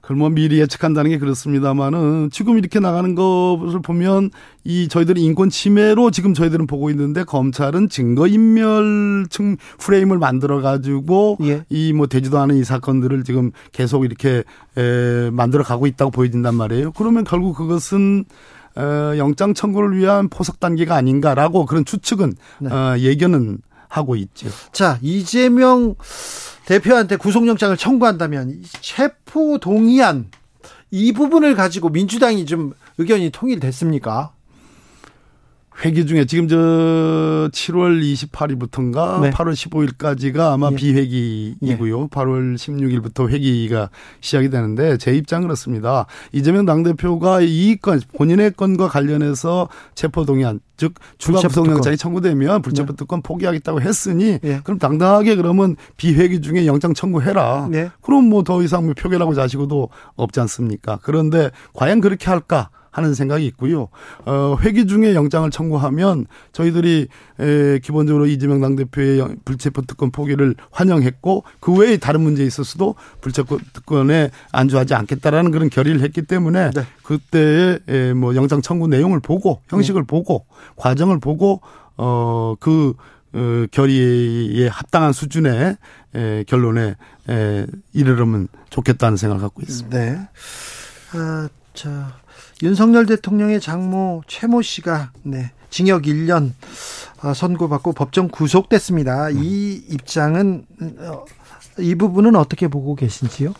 그걸 0.00 0.16
뭐 0.16 0.30
미리 0.30 0.60
예측한다는 0.60 1.10
게 1.10 1.18
그렇습니다만은 1.18 2.30
지금 2.32 2.58
이렇게 2.58 2.80
나가는 2.80 3.14
것을 3.14 3.80
보면 3.82 4.30
이 4.64 4.88
저희들이 4.88 5.22
인권 5.22 5.50
침해로 5.50 6.10
지금 6.10 6.34
저희들은 6.34 6.66
보고 6.66 6.90
있는데 6.90 7.24
검찰은 7.24 7.88
증거 7.88 8.26
인멸층 8.26 9.56
프레임을 9.78 10.18
만들어 10.18 10.60
가지고 10.60 11.36
예. 11.42 11.64
이뭐 11.68 12.06
되지도 12.06 12.38
않은 12.38 12.56
이 12.56 12.64
사건들을 12.64 13.24
지금 13.24 13.50
계속 13.72 14.04
이렇게 14.04 14.44
에 14.76 15.30
만들어 15.30 15.62
가고 15.62 15.86
있다고 15.86 16.10
보여진단 16.10 16.54
말이에요. 16.54 16.92
그러면 16.92 17.24
결국 17.24 17.56
그것은 17.56 18.24
어, 18.76 19.16
영장 19.16 19.54
청구를 19.54 19.96
위한 19.96 20.28
포석 20.28 20.60
단계가 20.60 20.94
아닌가라고 20.94 21.66
그런 21.66 21.84
추측은 21.84 22.32
네. 22.60 22.70
어, 22.70 22.96
예견은 22.98 23.58
하고 23.88 24.16
있죠. 24.16 24.48
자 24.72 24.98
이재명 25.02 25.94
대표한테 26.68 27.16
구속영장을 27.16 27.74
청구한다면 27.78 28.62
체포 28.82 29.56
동의안 29.56 30.30
이 30.90 31.14
부분을 31.14 31.54
가지고 31.54 31.88
민주당이 31.88 32.44
좀 32.44 32.74
의견이 32.98 33.30
통일됐습니까? 33.30 34.34
회기 35.84 36.06
중에 36.06 36.24
지금 36.24 36.48
저 36.48 36.56
7월 36.56 38.02
28일부터인가 38.02 39.20
네. 39.20 39.30
8월 39.30 39.52
15일까지가 39.52 40.52
아마 40.52 40.70
예. 40.72 40.76
비회기이고요. 40.76 42.00
예. 42.02 42.06
8월 42.06 42.56
16일부터 42.56 43.28
회기가 43.28 43.88
시작이 44.20 44.50
되는데 44.50 44.96
제 44.96 45.14
입장 45.14 45.42
그렇습니다. 45.42 46.06
이재명 46.32 46.64
당대표가 46.66 47.40
이 47.42 47.76
건 47.80 48.00
본인의 48.16 48.54
건과 48.56 48.88
관련해서 48.88 49.68
체포 49.94 50.24
동의안 50.24 50.58
즉 50.76 50.94
추가 51.18 51.40
구속영장이 51.40 51.96
청구되면 51.96 52.62
불체포 52.62 52.92
네. 52.92 52.96
특권 52.96 53.22
포기하겠다고 53.22 53.80
했으니 53.80 54.38
예. 54.42 54.60
그럼 54.64 54.78
당당하게 54.80 55.36
그러면 55.36 55.76
비회기 55.96 56.40
중에 56.40 56.66
영장 56.66 56.92
청구해라. 56.92 57.68
네. 57.70 57.90
그럼 58.00 58.24
뭐 58.24 58.42
더 58.42 58.62
이상 58.62 58.84
뭐 58.86 58.94
표결하고 58.98 59.34
자시고도 59.34 59.90
없지 60.16 60.40
않습니까? 60.40 60.98
그런데 61.02 61.50
과연 61.74 62.00
그렇게 62.00 62.30
할까? 62.30 62.70
하는 62.90 63.14
생각이 63.14 63.46
있고요. 63.46 63.88
어, 64.24 64.56
회기 64.60 64.86
중에 64.86 65.14
영장을 65.14 65.48
청구하면 65.50 66.26
저희들이 66.52 67.08
에, 67.40 67.78
기본적으로 67.80 68.26
이재명 68.26 68.60
당대표의 68.60 69.36
불체포 69.44 69.82
특권 69.82 70.10
포기를 70.10 70.54
환영했고 70.70 71.44
그 71.60 71.74
외에 71.74 71.96
다른 71.96 72.22
문제에 72.22 72.46
있어서도 72.46 72.94
불체포 73.20 73.58
특권에 73.72 74.30
안주하지 74.52 74.94
않겠다라는 74.94 75.50
그런 75.50 75.70
결의를 75.70 76.00
했기 76.00 76.22
때문에 76.22 76.70
네. 76.70 76.82
그때의 77.02 77.80
에, 77.88 78.12
뭐 78.14 78.34
영장 78.34 78.62
청구 78.62 78.88
내용을 78.88 79.20
보고 79.20 79.60
형식을 79.68 80.02
네. 80.02 80.06
보고 80.06 80.46
과정을 80.76 81.20
보고 81.20 81.60
어그 81.96 82.94
어, 83.34 83.66
결의에 83.70 84.68
합당한 84.68 85.12
수준의 85.12 85.76
에, 86.14 86.44
결론에 86.44 86.96
에, 87.28 87.66
이르려면 87.92 88.48
좋겠다는 88.70 89.16
생각을 89.16 89.42
갖고 89.42 89.60
있습니다. 89.62 89.98
네. 89.98 90.28
아, 91.12 91.48
자, 91.74 92.16
윤석열 92.62 93.06
대통령의 93.06 93.60
장모 93.60 94.22
최모 94.26 94.62
씨가 94.62 95.12
네, 95.22 95.52
징역 95.70 96.02
1년 96.02 96.52
어, 97.22 97.34
선고받고 97.34 97.92
법정 97.92 98.28
구속됐습니다. 98.28 99.28
음. 99.28 99.40
이 99.42 99.82
입장은 99.90 100.66
어, 100.98 101.24
이 101.78 101.94
부분은 101.94 102.36
어떻게 102.36 102.68
보고 102.68 102.94
계신지요? 102.94 103.54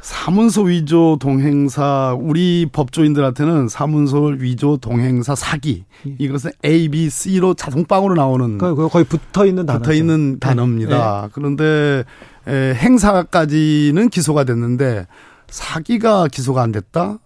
사문서 0.00 0.62
위조 0.62 1.18
동행사 1.20 2.16
우리 2.18 2.66
법조인들한테는 2.72 3.68
사문서 3.68 4.20
위조 4.38 4.78
동행사 4.78 5.34
사기 5.34 5.84
예. 6.06 6.14
이것은 6.18 6.52
A, 6.64 6.88
B, 6.88 7.10
C로 7.10 7.52
자동빵으로 7.52 8.14
나오는 8.14 8.56
거의 8.56 9.04
붙어 9.04 9.44
있는 9.44 9.66
단어 9.66 9.80
붙어 9.80 9.92
있는 9.92 10.38
단어입니다. 10.38 11.22
네. 11.24 11.28
그런데 11.32 12.04
행사까지는 12.46 14.08
기소가 14.08 14.44
됐는데 14.44 15.06
사기가 15.50 16.28
기소가 16.28 16.62
안 16.62 16.72
됐다. 16.72 17.18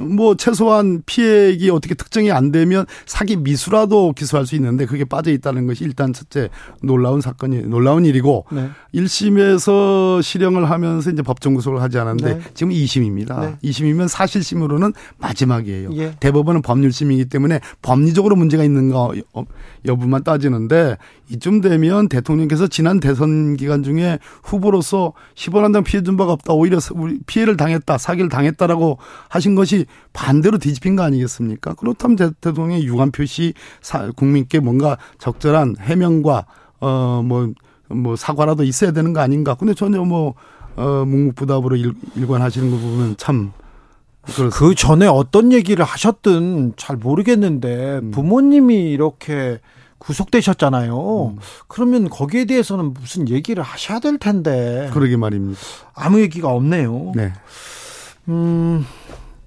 뭐 0.00 0.34
최소한 0.34 1.02
피해액이 1.06 1.70
어떻게 1.70 1.94
특정이 1.94 2.32
안 2.32 2.50
되면 2.50 2.86
사기 3.06 3.36
미수라도 3.36 4.12
기소할 4.12 4.46
수 4.46 4.56
있는데 4.56 4.86
그게 4.86 5.04
빠져 5.04 5.30
있다는 5.30 5.66
것이 5.66 5.84
일단 5.84 6.12
첫째 6.12 6.48
놀라운 6.82 7.20
사건이 7.20 7.62
놀라운 7.62 8.04
일이고 8.04 8.46
네. 8.50 8.70
1심에서 8.94 10.22
실형을 10.22 10.70
하면서 10.70 11.10
이제 11.10 11.22
법정 11.22 11.54
구속을 11.54 11.80
하지 11.80 11.98
않았는데 11.98 12.34
네. 12.34 12.40
지금 12.54 12.72
2심입니다. 12.72 13.40
네. 13.40 13.56
2심이면 13.62 14.08
사실심으로는 14.08 14.92
마지막이에요. 15.18 15.90
예. 15.94 16.16
대법원은 16.18 16.62
법률심이기 16.62 17.26
때문에 17.26 17.60
법리적으로 17.82 18.36
문제가 18.36 18.64
있는가 18.64 19.10
여부만 19.86 20.24
따지는데 20.24 20.96
이쯤 21.30 21.60
되면 21.60 22.08
대통령께서 22.08 22.66
지난 22.66 23.00
대선 23.00 23.56
기간 23.56 23.82
중에 23.82 24.18
후보로서 24.42 25.12
10원 25.34 25.62
한 25.62 25.72
장 25.72 25.84
피해 25.84 26.02
준 26.02 26.16
바가 26.16 26.32
없다. 26.32 26.52
오히려 26.52 26.78
피해를 27.26 27.56
당했다. 27.56 27.96
사기를 27.98 28.28
당했다라고 28.28 28.98
하신 29.28 29.54
것이 29.54 29.86
반대로 30.12 30.58
뒤집힌 30.58 30.96
거 30.96 31.02
아니겠습니까? 31.04 31.74
그렇다면 31.74 32.16
대통령의 32.16 32.84
유감 32.84 33.12
표시 33.12 33.54
국민께 34.16 34.60
뭔가 34.60 34.98
적절한 35.18 35.76
해명과 35.80 36.46
어뭐뭐 36.80 37.52
뭐 37.88 38.16
사과라도 38.16 38.64
있어야 38.64 38.92
되는 38.92 39.12
거 39.12 39.20
아닌가. 39.20 39.54
근데 39.54 39.74
전혀 39.74 40.02
뭐 40.04 40.34
어, 40.76 41.04
묵묵부답으로 41.06 41.76
일, 41.76 41.92
일관하시는 42.16 42.70
거 42.70 42.76
보면 42.76 43.16
참 43.16 43.52
그렇습니다. 44.22 44.56
그 44.56 44.74
전에 44.74 45.06
어떤 45.06 45.52
얘기를 45.52 45.84
하셨든 45.84 46.74
잘 46.76 46.96
모르겠는데 46.96 48.00
음. 48.02 48.10
부모님이 48.10 48.90
이렇게 48.90 49.60
구속되셨잖아요. 49.98 51.26
음. 51.34 51.38
그러면 51.68 52.08
거기에 52.08 52.46
대해서는 52.46 52.94
무슨 52.94 53.28
얘기를 53.28 53.62
하셔야 53.62 54.00
될 54.00 54.18
텐데. 54.18 54.90
그러게 54.92 55.16
말입니다. 55.16 55.60
아무 55.94 56.20
얘기가 56.20 56.48
없네요. 56.48 57.12
네. 57.14 57.32
음, 58.28 58.86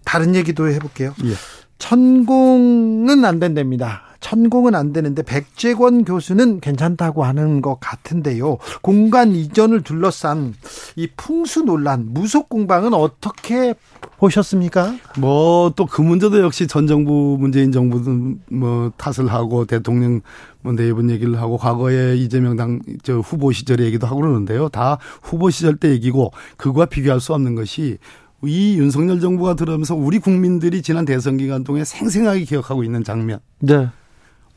다른 0.06 0.36
얘기도 0.36 0.70
해볼게요. 0.70 1.14
예. 1.26 1.34
천공은 1.80 3.26
안 3.26 3.40
된답니다. 3.40 4.04
천공은 4.24 4.74
안 4.74 4.94
되는데 4.94 5.22
백재권 5.22 6.06
교수는 6.06 6.62
괜찮다고 6.62 7.24
하는 7.26 7.62
것 7.62 7.78
같은데요. 7.82 8.58
공간 8.82 9.36
이전을 9.36 9.82
둘러싼 9.84 10.54
이 10.96 11.10
풍수 11.18 11.64
논란, 11.64 12.08
무속 12.14 12.48
공방은 12.50 12.94
어떻게 12.94 13.76
보셨습니까? 14.18 14.96
뭐 15.20 15.72
또 15.76 15.86
그 15.86 16.02
문제도 16.02 16.40
역시 16.42 16.68
전 16.68 16.88
정부 16.88 17.36
문재인 17.38 17.72
정부도 17.74 18.38
뭐 18.50 18.92
탓을 18.98 19.28
하고 19.32 19.66
대통령 19.66 20.22
뭐 20.62 20.72
내분 20.74 21.10
얘기를 21.10 21.40
하고 21.42 21.58
과거에 21.58 22.16
이재명 22.16 22.56
당 22.56 22.80
저 23.04 23.20
후보 23.20 23.52
시절의 23.52 23.86
얘기도 23.88 24.08
하고 24.08 24.22
그러는데요. 24.22 24.70
다 24.70 24.98
후보 25.22 25.50
시절 25.50 25.76
때 25.76 25.90
얘기고 25.90 26.32
그거와 26.58 26.86
비교할 26.86 27.20
수 27.20 27.34
없는 27.34 27.56
것이 27.56 27.98
이 28.46 28.78
윤석열 28.78 29.20
정부가 29.20 29.56
들어오면서 29.56 29.96
우리 29.96 30.20
국민들이 30.20 30.82
지난 30.82 31.04
대선 31.06 31.38
기간 31.38 31.64
동안 31.64 31.84
생생하게 31.84 32.46
기억하고 32.46 32.84
있는 32.84 33.04
장면. 33.04 33.40
네. 33.60 33.90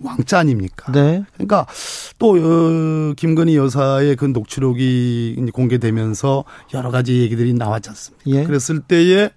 왕자 0.02 0.38
아닙니까? 0.38 0.92
네. 0.92 1.24
그러니까 1.34 1.66
또 2.18 2.36
어, 2.36 3.14
김건희 3.14 3.56
여사의 3.56 4.16
그 4.16 4.26
녹취록이 4.26 5.50
공개되면서 5.52 6.44
여러 6.74 6.90
가지 6.90 7.20
얘기들이 7.20 7.54
나왔지 7.54 7.90
않습니까? 7.90 8.30
예. 8.30 8.44
그랬을 8.44 8.80
때에 8.80 9.30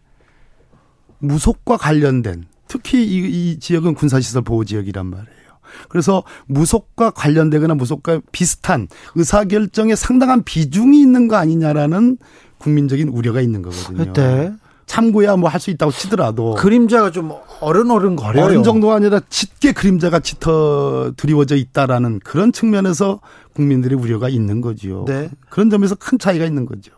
무속과 1.19 1.77
관련된 1.77 2.45
특히 2.67 3.05
이, 3.05 3.51
이 3.51 3.59
지역은 3.59 3.95
군사시설 3.95 4.41
보호 4.43 4.63
지역이란 4.63 5.05
말이에요. 5.05 5.39
그래서 5.87 6.23
무속과 6.47 7.11
관련되거나 7.11 7.75
무속과 7.75 8.21
비슷한 8.31 8.87
의사결정에 9.15 9.95
상당한 9.95 10.43
비중이 10.43 10.99
있는 10.99 11.27
거 11.27 11.35
아니냐라는 11.35 12.17
국민적인 12.57 13.09
우려가 13.09 13.41
있는 13.41 13.61
거거든요. 13.61 14.13
네. 14.13 14.53
참고야 14.93 15.35
뭐 15.37 15.49
할 15.49 15.59
수 15.59 15.69
있다고 15.69 15.91
치더라도 15.91 16.55
그림자가 16.55 17.11
좀 17.11 17.31
어른어른 17.61 18.15
거려요. 18.15 18.45
어른 18.45 18.63
정도가 18.63 18.95
아니라 18.95 19.21
짙게 19.29 19.71
그림자가 19.71 20.19
짙어 20.19 21.11
드리워져 21.15 21.55
있다라는 21.55 22.19
그런 22.23 22.51
측면에서 22.51 23.19
국민들의 23.53 23.97
우려가 23.99 24.29
있는 24.29 24.61
거지요. 24.61 25.05
네. 25.07 25.29
그런 25.49 25.69
점에서 25.69 25.93
큰 25.95 26.17
차이가 26.17 26.43
있는 26.45 26.65
거죠. 26.65 26.91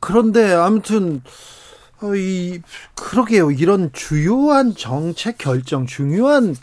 그런데 0.00 0.52
아무튼 0.52 1.20
어, 2.00 2.14
이 2.14 2.62
그러게요. 2.94 3.50
이런 3.50 3.90
주요한 3.92 4.74
정책 4.74 5.36
결정, 5.36 5.84
중요한 5.86 6.56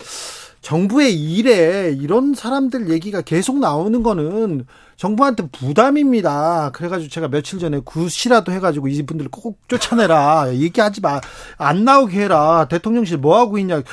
정부의 0.61 1.13
일에 1.13 1.95
이런 1.99 2.33
사람들 2.33 2.89
얘기가 2.89 3.21
계속 3.21 3.59
나오는 3.59 4.01
거는 4.01 4.65
정부한테 4.97 5.47
부담입니다. 5.51 6.71
그래가지고 6.73 7.09
제가 7.09 7.27
며칠 7.27 7.59
전에 7.59 7.79
구시라도 7.85 8.51
해가지고 8.51 8.87
이분들 8.87 9.29
꼭 9.29 9.59
쫓아내라. 9.67 10.53
얘기하지 10.55 11.01
마. 11.01 11.21
안 11.57 11.85
나오게 11.85 12.19
해라. 12.19 12.65
대통령실 12.67 13.17
뭐 13.17 13.37
하고 13.39 13.59
있냐. 13.59 13.83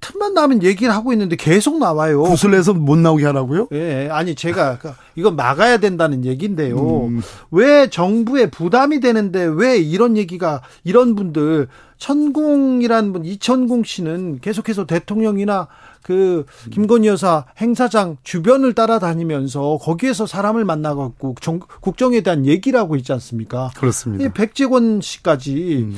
틈만 0.00 0.34
나면 0.34 0.62
얘기를 0.62 0.92
하고 0.94 1.12
있는데 1.12 1.36
계속 1.36 1.78
나와요. 1.78 2.22
구슬에서 2.22 2.72
못 2.72 2.98
나오게 2.98 3.24
하라고요? 3.26 3.68
예, 3.72 4.08
아니 4.10 4.34
제가 4.34 4.78
그 4.78 4.92
이건 5.14 5.36
막아야 5.36 5.76
된다는 5.76 6.24
얘기인데요. 6.24 7.06
음. 7.06 7.20
왜 7.50 7.88
정부에 7.90 8.50
부담이 8.50 9.00
되는데 9.00 9.44
왜 9.44 9.76
이런 9.76 10.16
얘기가 10.16 10.62
이런 10.84 11.14
분들 11.14 11.68
천공이란 11.98 13.12
분 13.12 13.24
이천공 13.26 13.84
씨는 13.84 14.40
계속해서 14.40 14.86
대통령이나 14.86 15.68
그 16.10 16.44
김건희 16.72 17.06
여사 17.06 17.44
행사장 17.58 18.16
주변을 18.24 18.74
따라다니면서 18.74 19.78
거기에서 19.80 20.26
사람을 20.26 20.64
만나갖고 20.64 21.36
국정에 21.80 22.20
대한 22.22 22.46
얘기를 22.46 22.80
하고 22.80 22.96
있지 22.96 23.12
않습니까? 23.12 23.70
그렇습니다. 23.76 24.32
백재권 24.32 25.02
씨까지 25.02 25.84
음. 25.84 25.96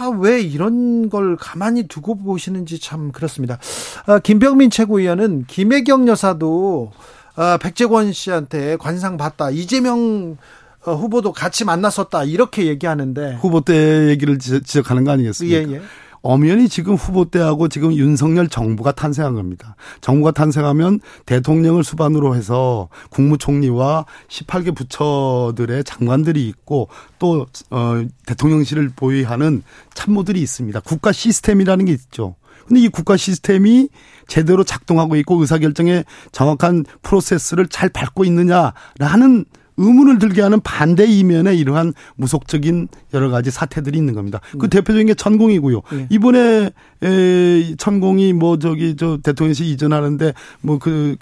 아, 0.00 0.08
왜 0.18 0.40
이런 0.40 1.08
걸 1.08 1.36
가만히 1.36 1.86
두고 1.86 2.16
보시는지 2.16 2.80
참 2.80 3.12
그렇습니다. 3.12 3.60
아, 4.06 4.18
김병민 4.18 4.70
최고위원은 4.70 5.44
김혜경 5.46 6.08
여사도 6.08 6.90
아, 7.36 7.56
백재권 7.62 8.12
씨한테 8.12 8.76
관상 8.78 9.16
받다. 9.16 9.50
이재명 9.50 10.38
어, 10.84 10.94
후보도 10.96 11.30
같이 11.32 11.64
만났었다. 11.64 12.24
이렇게 12.24 12.66
얘기하는데 12.66 13.36
후보 13.40 13.60
때 13.60 14.08
얘기를 14.08 14.40
지적하는 14.40 15.04
거 15.04 15.12
아니겠습니까? 15.12 15.70
예, 15.70 15.76
예. 15.76 15.82
엄연히 16.22 16.68
지금 16.68 16.94
후보 16.94 17.24
때하고 17.24 17.68
지금 17.68 17.92
윤석열 17.92 18.48
정부가 18.48 18.92
탄생한 18.92 19.34
겁니다. 19.34 19.76
정부가 20.00 20.30
탄생하면 20.30 21.00
대통령을 21.26 21.84
수반으로 21.84 22.36
해서 22.36 22.88
국무총리와 23.10 24.06
18개 24.28 24.74
부처들의 24.74 25.84
장관들이 25.84 26.46
있고 26.48 26.88
또 27.18 27.46
어, 27.70 28.02
대통령실을 28.26 28.92
보유하는 28.94 29.62
참모들이 29.94 30.40
있습니다. 30.40 30.80
국가 30.80 31.12
시스템이라는 31.12 31.84
게 31.84 31.92
있죠. 31.92 32.36
근데 32.66 32.80
이 32.80 32.88
국가 32.88 33.16
시스템이 33.16 33.88
제대로 34.28 34.62
작동하고 34.64 35.16
있고 35.16 35.40
의사결정에 35.40 36.04
정확한 36.30 36.84
프로세스를 37.02 37.66
잘 37.66 37.88
밟고 37.88 38.24
있느냐라는 38.24 39.44
의문을 39.76 40.18
들게 40.18 40.42
하는 40.42 40.60
반대 40.60 41.06
이면에 41.06 41.54
이러한 41.54 41.94
무속적인 42.16 42.88
여러 43.14 43.30
가지 43.30 43.50
사태들이 43.50 43.98
있는 43.98 44.14
겁니다. 44.14 44.40
그 44.58 44.68
네. 44.68 44.78
대표적인 44.78 45.06
게 45.06 45.14
천공이고요. 45.14 45.82
네. 45.92 46.06
이번에 46.10 46.70
에 47.02 47.74
천공이 47.76 48.32
뭐 48.32 48.58
저기 48.58 48.96
저 48.96 49.18
대통령실 49.22 49.66
이전하는데 49.66 50.32
뭐그 50.60 51.16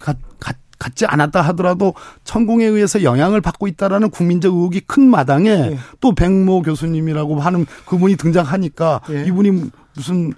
갖지 0.78 1.04
않았다 1.06 1.42
하더라도 1.42 1.94
천공에 2.24 2.64
의해서 2.64 3.02
영향을 3.02 3.40
받고 3.40 3.68
있다라는 3.68 4.10
국민적 4.10 4.54
의혹이 4.54 4.80
큰 4.80 5.08
마당에 5.08 5.54
네. 5.54 5.78
또 6.00 6.14
백모 6.14 6.62
교수님이라고 6.62 7.38
하는 7.38 7.66
그분이 7.86 8.16
등장하니까 8.16 9.02
네. 9.08 9.24
이분이 9.26 9.70
무슨 9.94 10.32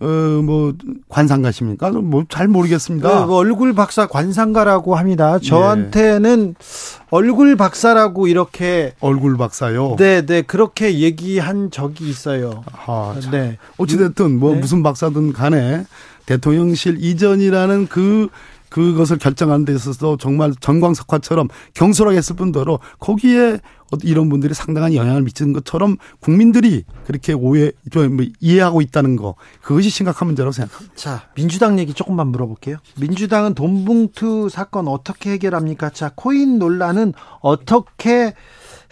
어, 0.00 0.06
뭐, 0.42 0.74
관상가십니까? 1.08 1.90
뭐, 1.90 2.24
잘 2.28 2.46
모르겠습니다. 2.48 3.26
그 3.26 3.34
얼굴 3.34 3.74
박사 3.74 4.06
관상가라고 4.06 4.94
합니다. 4.94 5.38
저한테는 5.38 6.54
네. 6.58 7.04
얼굴 7.10 7.56
박사라고 7.56 8.28
이렇게. 8.28 8.94
얼굴 9.00 9.36
박사요? 9.36 9.96
네, 9.98 10.24
네. 10.24 10.42
그렇게 10.42 11.00
얘기한 11.00 11.70
적이 11.70 12.08
있어요. 12.08 12.62
아, 12.86 13.14
네. 13.32 13.58
어찌됐든, 13.76 14.38
뭐, 14.38 14.54
네. 14.54 14.60
무슨 14.60 14.82
박사든 14.82 15.32
간에 15.32 15.84
대통령실 16.26 16.98
이전이라는 17.00 17.88
그 17.88 18.28
그것을 18.70 19.18
결정하는 19.18 19.64
데 19.64 19.74
있어서 19.74 20.16
정말 20.16 20.52
전광석화처럼 20.60 21.48
경솔하게 21.74 22.16
했을 22.16 22.36
뿐더러 22.36 22.78
거기에 22.98 23.60
이런 24.02 24.28
분들이 24.28 24.52
상당한 24.52 24.94
영향을 24.94 25.22
미치는 25.22 25.52
것처럼 25.54 25.96
국민들이 26.20 26.84
그렇게 27.06 27.32
오해, 27.32 27.72
좀뭐 27.90 28.26
이해하고 28.40 28.82
있다는 28.82 29.16
거 29.16 29.34
그것이 29.62 29.88
심각한 29.88 30.26
문제라고 30.26 30.52
생각합니다. 30.52 30.94
자, 30.94 31.28
민주당 31.34 31.78
얘기 31.78 31.94
조금만 31.94 32.28
물어볼게요. 32.28 32.76
민주당은 32.98 33.54
돈봉투 33.54 34.48
사건 34.50 34.88
어떻게 34.88 35.30
해결합니까? 35.32 35.90
자, 35.90 36.12
코인 36.14 36.58
논란은 36.58 37.14
어떻게 37.40 38.34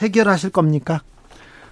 해결하실 0.01 0.51
겁니까? 0.51 1.03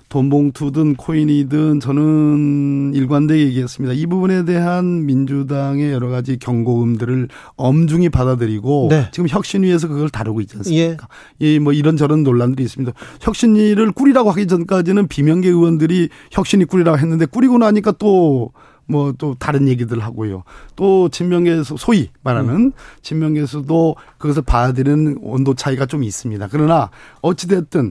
돈 0.09 0.31
봉투든 0.31 0.95
코인이든 0.97 1.81
저는 1.81 2.93
일관되게 2.95 3.47
얘기했습니다. 3.47 3.95
이 3.95 4.07
부분에 4.07 4.45
대한 4.45 5.07
민주당의 5.07 5.93
여러 5.93 6.09
가지 6.09 6.39
경고음들을 6.39 7.29
엄중히 7.57 8.09
받아들이고 8.09 8.89
네. 8.91 9.09
지금 9.13 9.29
혁신위에서 9.29 9.89
그걸 9.89 10.09
다루고 10.11 10.41
있지 10.43 10.57
않습니까? 10.59 11.09
예. 11.41 11.55
이뭐 11.57 11.73
이런저런 11.73 12.23
논란들이 12.23 12.63
있습니다. 12.65 12.93
혁신위를 13.21 13.93
꾸리라고 13.93 14.31
하기 14.31 14.47
전까지는 14.47 15.09
비명계 15.09 15.49
의원들이 15.49 16.09
혁신위 16.31 16.67
꾸리라고 16.67 16.99
했는데 16.99 17.27
꾸리고 17.27 17.59
나니까 17.59 17.93
또 17.93 18.53
뭐또 18.87 19.37
다른 19.39 19.69
얘기들 19.69 20.01
하고요. 20.01 20.45
또 20.77 21.09
진명계에서 21.09 21.77
소위 21.77 22.11
말하는 22.23 22.55
음. 22.55 22.73
진명계에서도 23.03 23.97
그것을 24.19 24.43
받아들이는 24.43 25.19
온도 25.23 25.55
차이가 25.55 25.87
좀 25.87 26.03
있습니다. 26.03 26.49
그러나 26.51 26.91
어찌 27.21 27.49
됐든 27.49 27.87
어, 27.87 27.91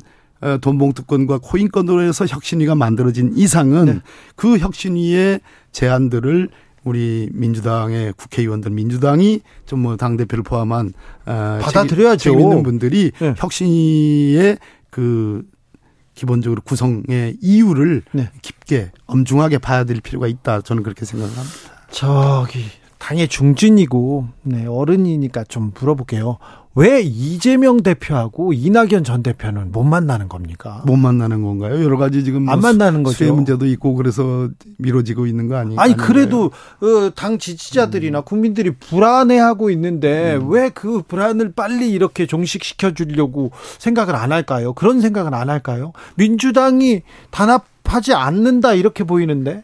돈봉투권과 0.62 1.40
코인권으로 1.42 2.02
해서 2.02 2.26
혁신위가 2.26 2.76
만들어진 2.76 3.32
이상은 3.36 3.86
네. 3.86 4.00
그 4.36 4.58
혁신위의 4.58 5.40
제안들을 5.72 6.50
우리 6.84 7.30
민주당의 7.32 8.14
국회의원들 8.18 8.72
민주당이 8.72 9.40
좀 9.66 9.80
뭐 9.84 9.96
당 9.96 10.18
대표를 10.18 10.44
포함한 10.44 10.94
어, 11.26 11.60
받아들여야죠. 11.62 12.18
책임 12.18 12.40
있는 12.42 12.64
분들이 12.64 13.12
네. 13.20 13.34
혁신위의 13.38 14.58
그 14.90 15.44
기본적으로 16.14 16.62
구성의 16.62 17.38
이유를 17.42 18.04
네. 18.12 18.30
깊게 18.42 18.92
엄중하게 19.08 19.58
봐야 19.60 19.84
될 19.84 20.00
필요가 20.02 20.28
있다. 20.28 20.62
저는 20.62 20.84
그렇게 20.84 21.06
생각합니다. 21.06 21.44
저기 21.90 22.66
당의 23.00 23.28
중진이고 23.28 24.28
네, 24.44 24.66
어른이니까 24.66 25.46
좀 25.46 25.72
물어볼게요. 25.80 26.38
왜 26.76 27.02
이재명 27.02 27.84
대표하고 27.84 28.52
이낙연 28.52 29.04
전 29.04 29.22
대표는 29.22 29.72
못 29.72 29.84
만나는 29.84 30.28
겁니까? 30.28 30.82
못 30.88 30.96
만나는 30.98 31.44
건가요? 31.44 31.84
여러 31.84 31.98
가지 31.98 32.24
지금 32.24 32.50
안 32.50 32.60
뭐 32.60 32.70
만나는 32.72 33.04
거죠. 33.04 33.32
문제도 33.34 33.64
있고 33.68 33.94
그래서 33.94 34.50
미뤄지고 34.80 35.28
있는 35.28 35.48
거 35.48 35.58
아니? 35.58 35.76
아니 35.78 35.96
그래도 35.96 36.46
어, 36.82 37.12
당 37.16 37.38
지지자들이나 37.38 38.20
음. 38.20 38.24
국민들이 38.26 38.72
불안해하고 38.72 39.70
있는데 39.70 40.36
음. 40.38 40.50
왜그 40.50 41.04
불안을 41.08 41.52
빨리 41.56 41.92
이렇게 41.92 42.26
종식시켜 42.26 42.94
주려고 42.96 43.52
생각을 43.78 44.16
안 44.16 44.32
할까요? 44.32 44.74
그런 44.74 45.00
생각은 45.00 45.34
안 45.36 45.50
할까요? 45.52 45.94
민주당이 46.16 47.04
단합하지 47.30 48.14
않는다 48.16 48.74
이렇게 48.74 49.04
보이는데 49.04 49.64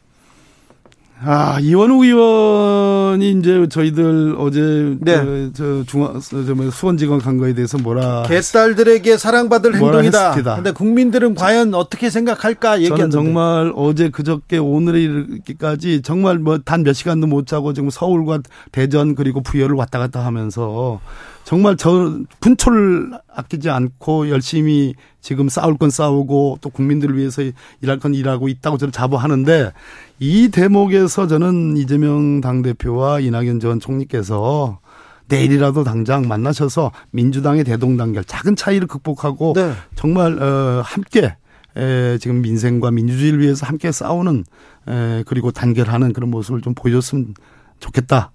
아, 1.21 1.59
이원우 1.59 2.03
의원이 2.05 3.31
이제 3.31 3.67
저희들 3.69 4.35
어제 4.37 4.95
네. 5.01 5.17
그, 5.17 5.51
저 5.53 5.83
중앙 5.85 6.19
저뭐 6.19 6.71
수원지검 6.71 7.19
간 7.19 7.37
거에 7.37 7.53
대해서 7.53 7.77
뭐라 7.77 8.23
개딸들에게 8.23 9.17
사랑받을 9.17 9.75
행동이다. 9.75 10.31
그런데 10.35 10.71
국민들은 10.71 11.35
과연 11.35 11.73
어떻게 11.73 12.09
생각할까 12.09 12.77
얘기했는데 12.81 13.11
저는 13.11 13.25
정말 13.25 13.73
어제 13.75 14.09
그저께 14.09 14.57
오늘에 14.59 15.01
이르기까지 15.01 16.01
정말 16.03 16.39
뭐 16.39 16.57
단 16.59 16.83
몇 16.83 16.93
시간도 16.93 17.27
못 17.27 17.45
자고 17.47 17.73
지금 17.73 17.89
서울과 17.89 18.39
대전 18.71 19.13
그리고 19.15 19.41
부여를 19.41 19.75
왔다 19.75 19.99
갔다 19.99 20.25
하면서 20.25 20.99
정말 21.43 21.77
저 21.77 22.19
분초를 22.39 23.11
아끼지 23.33 23.69
않고 23.69 24.29
열심히 24.29 24.93
지금 25.19 25.49
싸울 25.49 25.77
건 25.77 25.89
싸우고 25.89 26.59
또 26.61 26.69
국민들을 26.69 27.17
위해서 27.17 27.41
일할 27.81 27.97
건 27.99 28.13
일하고 28.13 28.47
있다고 28.47 28.77
저는 28.77 28.91
자부하는데 28.91 29.71
이 30.19 30.49
대목에서 30.49 31.27
저는 31.27 31.77
이재명 31.77 32.41
당대표와 32.41 33.19
이낙연 33.21 33.59
전 33.59 33.79
총리께서 33.79 34.79
내일이라도 35.27 35.83
당장 35.83 36.27
만나셔서 36.27 36.91
민주당의 37.11 37.63
대동단결 37.63 38.25
작은 38.25 38.55
차이를 38.55 38.87
극복하고 38.87 39.53
네. 39.55 39.73
정말 39.95 40.41
어 40.41 40.81
함께 40.83 41.35
에 41.77 42.17
지금 42.17 42.41
민생과 42.41 42.91
민주주의를 42.91 43.39
위해서 43.39 43.65
함께 43.65 43.91
싸우는 43.91 44.43
에 44.87 45.23
그리고 45.27 45.51
단결하는 45.51 46.13
그런 46.13 46.31
모습을 46.31 46.61
좀 46.61 46.73
보여줬으면 46.73 47.35
좋겠다 47.79 48.31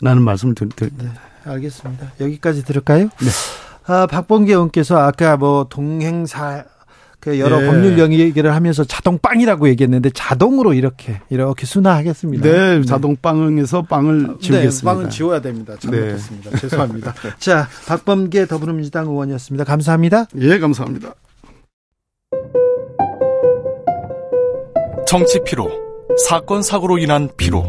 라는 0.00 0.22
말씀을 0.22 0.54
드립니다. 0.54 1.31
네. 1.44 1.50
알겠습니다. 1.50 2.12
여기까지 2.20 2.64
들을까요? 2.64 3.04
네. 3.04 3.30
아, 3.86 4.06
박범계 4.06 4.52
의원께서 4.52 4.96
아까 4.98 5.36
뭐 5.36 5.66
동행사 5.68 6.64
그 7.22 7.38
여러 7.38 7.60
네. 7.60 7.66
법률 7.68 7.98
얘기를 8.18 8.52
하면서 8.52 8.82
자동 8.82 9.16
빵이라고 9.18 9.68
얘기했는데 9.68 10.10
자동으로 10.12 10.74
이렇게 10.74 11.20
이렇게 11.30 11.66
순화하겠습니다. 11.66 12.42
네, 12.42 12.78
네. 12.78 12.84
자동 12.84 13.14
빵에서 13.14 13.82
빵을 13.82 14.38
지우겠습니다. 14.40 14.70
네, 14.70 14.84
빵은 14.84 15.10
지워야 15.10 15.40
됩니다. 15.40 15.76
잘못했습니다. 15.78 16.50
네. 16.50 16.58
죄송합니다. 16.58 17.14
자, 17.38 17.68
박범계 17.86 18.46
더불어민주당 18.46 19.06
의원이었습니다. 19.06 19.62
감사합니다. 19.62 20.26
예, 20.40 20.58
감사합니다. 20.58 21.14
정치 25.06 25.38
피로, 25.44 25.70
사건 26.26 26.62
사고로 26.62 26.98
인한 26.98 27.28
피로, 27.36 27.62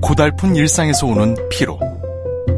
고달픈 0.00 0.56
일상에서 0.56 1.06
오는 1.06 1.36
피로. 1.50 1.78